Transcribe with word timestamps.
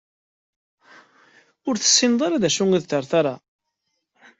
Ur 1.67 1.75
tessineḍ 1.77 2.21
ara 2.23 2.41
d 2.41 2.43
acu 2.47 2.63
i 2.71 2.79
d 2.83 2.85
ṭerṭara? 2.91 3.35